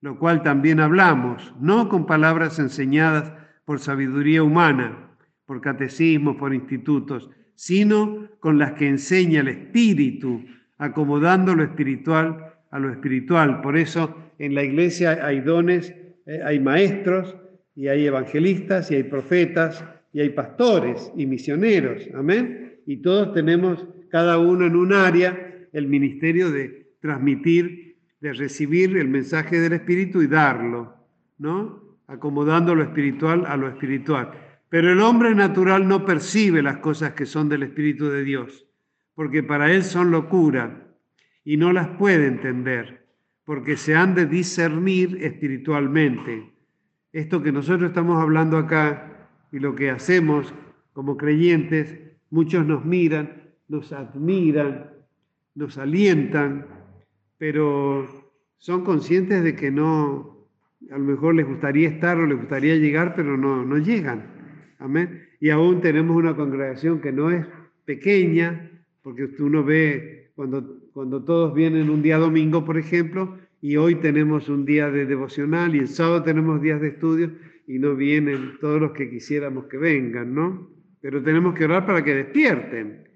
[0.00, 3.32] lo cual también hablamos, no con palabras enseñadas
[3.64, 5.10] por sabiduría humana,
[5.44, 10.44] por catecismos, por institutos, sino con las que enseña el Espíritu,
[10.78, 13.60] acomodando lo espiritual a lo espiritual.
[13.60, 15.94] Por eso en la iglesia hay dones,
[16.26, 17.36] eh, hay maestros
[17.80, 19.82] y hay evangelistas y hay profetas
[20.12, 22.06] y hay pastores y misioneros.
[22.14, 22.82] Amén.
[22.84, 29.08] Y todos tenemos cada uno en un área, el ministerio de transmitir, de recibir el
[29.08, 30.94] mensaje del Espíritu y darlo,
[31.38, 31.96] ¿no?
[32.06, 34.30] Acomodando lo espiritual a lo espiritual.
[34.68, 38.66] Pero el hombre natural no percibe las cosas que son del Espíritu de Dios,
[39.14, 40.86] porque para él son locura
[41.44, 43.06] y no las puede entender,
[43.46, 46.59] porque se han de discernir espiritualmente.
[47.12, 50.52] Esto que nosotros estamos hablando acá y lo que hacemos
[50.92, 51.98] como creyentes,
[52.30, 53.40] muchos nos miran
[53.70, 54.90] nos admiran,
[55.54, 56.66] nos alientan,
[57.38, 60.48] pero son conscientes de que no,
[60.90, 64.38] a lo mejor les gustaría estar o les gustaría llegar, pero no, no llegan.
[64.80, 65.28] Amén.
[65.40, 67.46] y aún tenemos una congregación que no es
[67.84, 68.70] pequeña,
[69.02, 74.48] porque uno ve cuando, cuando todos vienen un día domingo, por ejemplo, y hoy tenemos
[74.48, 77.32] un día de devocional y el sábado tenemos días de estudio
[77.66, 80.70] y no vienen todos los que quisiéramos que vengan, ¿no?
[81.00, 83.08] Pero tenemos que orar para que despierten,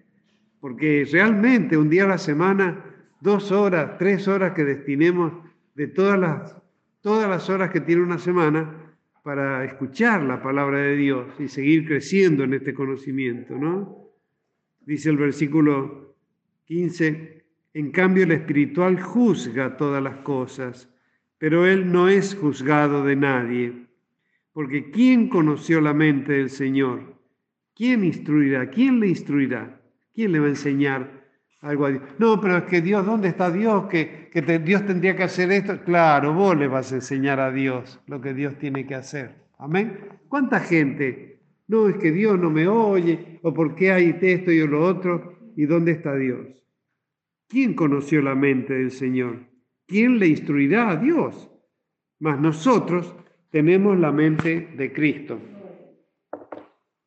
[0.60, 2.84] porque realmente un día a la semana,
[3.20, 5.32] dos horas, tres horas que destinemos
[5.74, 6.56] de todas las,
[7.00, 11.86] todas las horas que tiene una semana para escuchar la palabra de Dios y seguir
[11.86, 14.10] creciendo en este conocimiento, ¿no?
[14.80, 16.14] Dice el versículo
[16.66, 17.43] 15,
[17.74, 20.88] en cambio, el espiritual juzga todas las cosas,
[21.38, 23.72] pero él no es juzgado de nadie.
[24.52, 27.18] Porque ¿quién conoció la mente del Señor?
[27.74, 28.70] ¿Quién instruirá?
[28.70, 29.80] ¿Quién le instruirá?
[30.14, 31.24] ¿Quién le va a enseñar
[31.62, 32.02] algo a Dios?
[32.20, 33.86] No, pero es que Dios, ¿dónde está Dios?
[33.86, 34.30] Que,
[34.64, 35.82] Dios tendría que hacer esto.
[35.84, 39.34] Claro, vos le vas a enseñar a Dios lo que Dios tiene que hacer.
[39.58, 39.98] Amén.
[40.28, 41.40] ¿Cuánta gente?
[41.66, 45.36] No, es que Dios no me oye, o por qué hay esto y lo otro,
[45.56, 46.54] ¿y dónde está Dios?
[47.54, 49.46] ¿Quién conoció la mente del Señor?
[49.86, 51.48] ¿Quién le instruirá a Dios?
[52.18, 53.14] Mas nosotros
[53.52, 55.38] tenemos la mente de Cristo.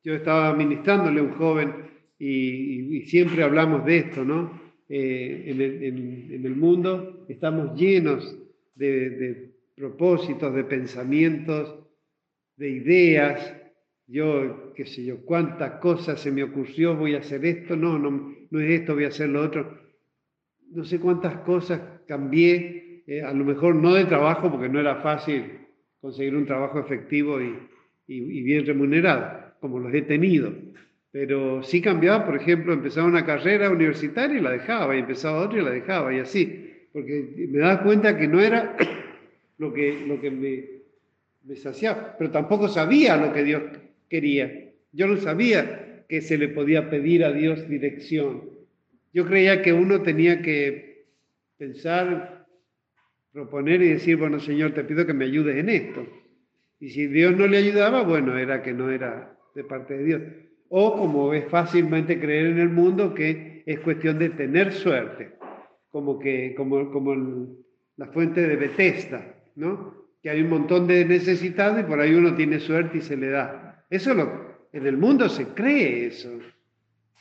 [0.06, 1.74] Yo estaba ministrándole a un joven
[2.18, 4.58] y, siempre hablamos de esto, ¿no?
[4.88, 8.34] Eh, en, el, mundo estamos llenos
[8.74, 11.76] de, de propósitos, de pensamientos,
[12.56, 13.54] de ideas.
[14.08, 18.34] Yo, qué sé yo, cuántas cosas se me ocurrió, voy a hacer esto, no, no,
[18.50, 19.87] no es esto, voy a hacer lo otro
[20.72, 24.98] no sé cuántas cosas cambié, eh, a lo mejor no de trabajo, porque no era
[24.98, 25.46] fácil
[26.02, 27.54] conseguir un trabajo efectivo y,
[28.08, 30.54] bien remunerado, como los he tenido.
[31.12, 35.60] Pero sí cambiaba, por ejemplo, empezaba una carrera universitaria y la dejaba, y empezaba otra
[35.60, 38.76] y la dejaba, y así, porque me daba cuenta que no era
[39.58, 40.64] lo que, lo que me,
[41.44, 43.64] me saciaba, pero tampoco sabía lo que Dios
[44.10, 44.72] quería.
[44.92, 48.57] Yo no sabía que se le podía pedir a Dios dirección.
[49.14, 51.06] Yo creía que uno tenía que
[51.58, 52.46] pensar,
[53.32, 56.06] proponer y decir, bueno, Señor, te pido que me ayudes en esto.
[56.80, 60.22] Y si Dios no le ayudaba, bueno, era que no era de parte de Dios.
[60.70, 65.34] O como es fácilmente creer en el mundo, que es cuestión de tener suerte,
[65.90, 67.58] como, que, como, como
[67.96, 69.96] la fuente de Bethesda, ¿no?
[70.22, 73.30] Que hay un montón de necesitados y por ahí uno tiene suerte y se le
[73.30, 73.86] da.
[73.90, 76.40] Eso lo, en el mundo se cree eso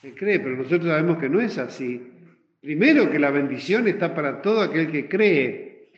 [0.01, 2.13] se cree, pero nosotros sabemos que no es así.
[2.61, 5.91] Primero que la bendición está para todo aquel que cree.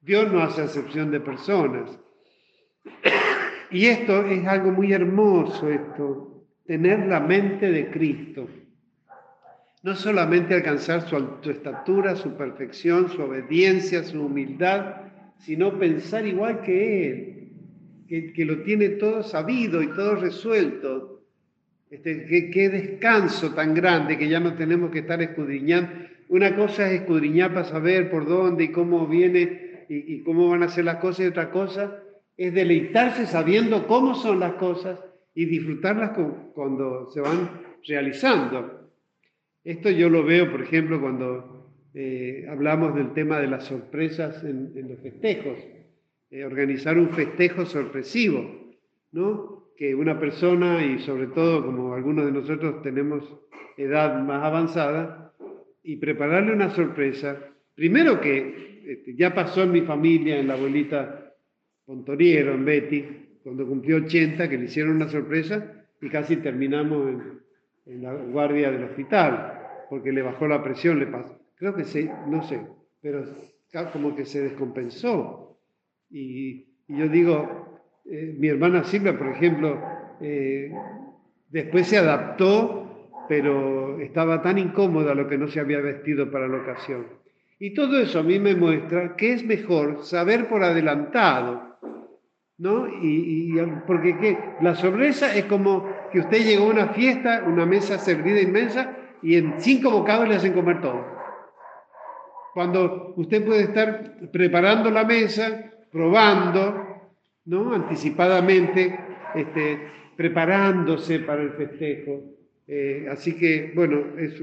[0.00, 1.98] Dios no hace excepción de personas.
[3.70, 8.48] Y esto es algo muy hermoso, esto, tener la mente de Cristo.
[9.82, 14.96] No solamente alcanzar su, estatura, su perfección, su obediencia, su humildad,
[15.38, 21.09] sino pensar igual que Él, que lo tiene todo sabido y todo resuelto,
[21.90, 25.90] este, qué, descanso tan grande que ya no tenemos que estar escudriñando.
[26.28, 30.68] Una cosa es escudriñar para saber por dónde y cómo viene y, cómo van a
[30.68, 32.00] ser las cosas y otra cosa
[32.36, 35.00] es deleitarse sabiendo cómo son las cosas
[35.34, 36.12] y disfrutarlas
[36.54, 37.50] cuando se van
[37.84, 38.88] realizando.
[39.64, 44.72] Esto yo lo veo, por ejemplo, cuando eh, hablamos del tema de las sorpresas en,
[44.88, 45.58] los festejos.
[46.30, 48.72] Eh, organizar un festejo sorpresivo,
[49.10, 49.59] ¿no?
[49.80, 53.24] Que una persona, y sobre todo como algunos de nosotros tenemos
[53.78, 55.32] edad más avanzada,
[55.82, 57.40] y prepararle una sorpresa,
[57.74, 61.32] primero que este, ya pasó en mi familia, en la abuelita
[61.86, 63.04] Pontoriero, en Betty,
[63.42, 67.14] cuando cumplió 80, que le hicieron una sorpresa y casi terminamos
[67.86, 71.40] en, la guardia del hospital, porque le bajó la presión, le pasó.
[71.54, 72.60] Creo que se, no sé,
[73.00, 73.24] pero
[73.94, 75.58] como que se descompensó.
[76.10, 77.69] Y yo digo,
[78.04, 79.78] eh, mi hermana Silvia, por ejemplo,
[80.20, 80.72] eh,
[81.48, 86.58] después se adaptó, pero estaba tan incómoda lo que no se había vestido para la
[86.58, 87.06] ocasión.
[87.58, 91.76] Y todo eso a mí me muestra que es mejor saber por adelantado,
[92.58, 92.88] ¿no?
[93.02, 93.54] Y,
[93.86, 94.38] porque ¿qué?
[94.60, 99.36] la sorpresa es como que usted llegó a una fiesta, una mesa servida inmensa, y
[99.36, 101.04] en cinco bocados le hacen comer todo.
[102.54, 106.89] Cuando usted puede estar preparando la mesa, probando,
[107.50, 107.74] ¿no?
[107.74, 108.96] anticipadamente,
[109.34, 109.80] este,
[110.16, 112.22] preparándose para el festejo.
[112.68, 114.40] Eh, así que, bueno, es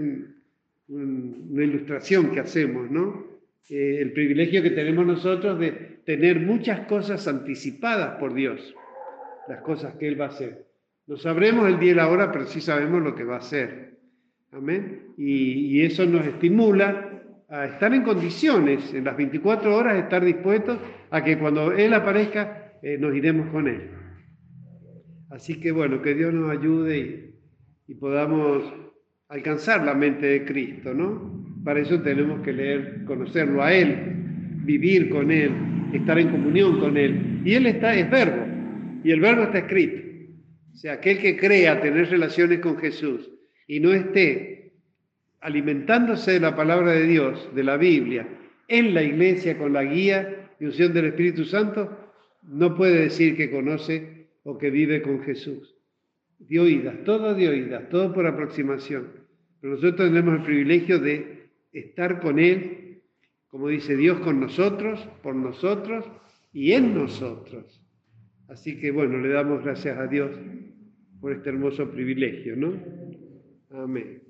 [0.89, 3.25] una ilustración que hacemos, ¿no?
[3.69, 5.71] Eh, el privilegio que tenemos nosotros de
[6.05, 8.75] tener muchas cosas anticipadas por Dios,
[9.47, 10.65] las cosas que Él va a hacer.
[11.07, 13.93] No sabremos el día y la hora, pero sí sabemos lo que va a hacer.
[14.51, 15.13] Amén.
[15.17, 20.77] Y, y eso nos estimula a estar en condiciones, en las 24 horas, estar dispuestos
[21.09, 23.89] a que cuando Él aparezca, eh, nos iremos con Él.
[25.29, 28.63] Así que bueno, que Dios nos ayude y, y podamos
[29.29, 31.45] alcanzar la mente de Cristo, ¿no?
[31.63, 33.95] Para eso tenemos que leer, conocerlo a Él,
[34.63, 35.51] vivir con Él,
[35.93, 37.41] estar en comunión con Él.
[37.43, 38.45] Y Él está, es verbo,
[39.03, 40.07] y el verbo está escrito.
[40.73, 43.29] O sea, aquel que crea tener relaciones con Jesús
[43.67, 44.73] y no esté
[45.41, 48.27] alimentándose de la palabra de Dios, de la Biblia,
[48.67, 52.06] en la iglesia con la guía y unción del Espíritu Santo,
[52.47, 55.75] no puede decir que conoce o que vive con Jesús.
[56.39, 59.07] De oídas, todo de oídas, todo por aproximación.
[59.59, 63.01] Pero nosotros tenemos el privilegio de estar con Él,
[63.47, 66.05] como dice Dios, con nosotros, por nosotros
[66.53, 67.81] y en nosotros.
[68.47, 70.31] Así que bueno, le damos gracias a Dios
[71.19, 72.73] por este hermoso privilegio, ¿no?
[73.71, 74.26] Amén.